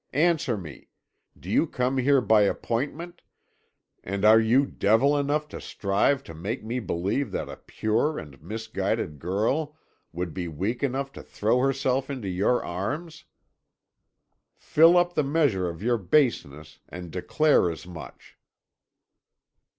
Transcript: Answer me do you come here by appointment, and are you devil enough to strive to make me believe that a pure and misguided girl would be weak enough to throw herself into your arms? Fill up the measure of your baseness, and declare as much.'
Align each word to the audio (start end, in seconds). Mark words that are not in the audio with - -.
Answer 0.17 0.57
me 0.57 0.89
do 1.39 1.47
you 1.47 1.67
come 1.67 1.99
here 1.99 2.21
by 2.21 2.41
appointment, 2.41 3.21
and 4.03 4.25
are 4.25 4.39
you 4.39 4.65
devil 4.65 5.15
enough 5.15 5.47
to 5.49 5.61
strive 5.61 6.23
to 6.23 6.33
make 6.33 6.63
me 6.63 6.79
believe 6.79 7.31
that 7.33 7.47
a 7.47 7.57
pure 7.67 8.17
and 8.17 8.41
misguided 8.41 9.19
girl 9.19 9.77
would 10.11 10.33
be 10.33 10.47
weak 10.47 10.81
enough 10.81 11.11
to 11.11 11.21
throw 11.21 11.59
herself 11.59 12.09
into 12.09 12.27
your 12.29 12.65
arms? 12.65 13.25
Fill 14.55 14.97
up 14.97 15.13
the 15.13 15.23
measure 15.23 15.69
of 15.69 15.83
your 15.83 15.99
baseness, 15.99 16.79
and 16.89 17.11
declare 17.11 17.69
as 17.69 17.85
much.' 17.85 18.39